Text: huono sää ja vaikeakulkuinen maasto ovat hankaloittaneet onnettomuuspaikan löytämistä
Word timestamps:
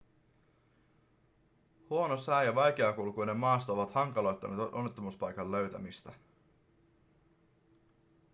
huono 1.89 2.17
sää 2.17 2.43
ja 2.43 2.55
vaikeakulkuinen 2.55 3.37
maasto 3.37 3.73
ovat 3.73 3.91
hankaloittaneet 3.91 4.73
onnettomuuspaikan 4.73 5.51
löytämistä 5.51 6.11